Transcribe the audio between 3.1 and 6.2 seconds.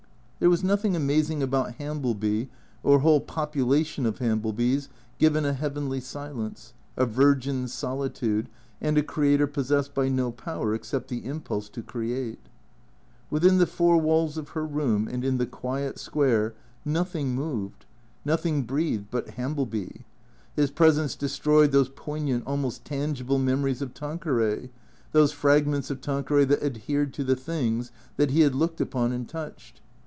popu lation of Hamblebys, given a heavenly